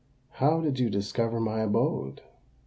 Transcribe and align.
"How 0.31 0.61
did 0.61 0.79
you 0.79 0.89
discover 0.89 1.39
my 1.39 1.59
abode?" 1.59 2.21